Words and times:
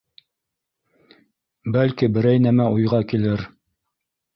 Бәлки, 1.77 2.13
берәй 2.19 2.43
нәмә 2.49 2.69
уйға 2.79 3.07
килер. 3.15 3.51